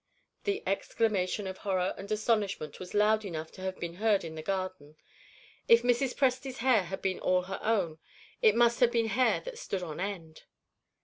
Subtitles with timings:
[0.45, 4.41] That exclamation of horror and astonishment was loud enough to have been heard in the
[4.41, 4.95] garden.
[5.67, 6.15] If Mrs.
[6.15, 7.99] Presty's hair had been all her own,
[8.41, 10.45] it must have been hair that stood on end.